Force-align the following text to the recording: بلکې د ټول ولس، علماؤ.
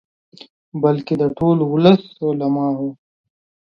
بلکې 0.81 1.13
د 1.21 1.23
ټول 1.37 1.57
ولس، 1.73 2.03
علماؤ. 2.27 2.87